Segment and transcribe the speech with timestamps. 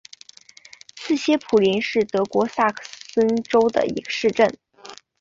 [0.97, 4.57] 茨歇普林是德国萨克森州的一个市镇。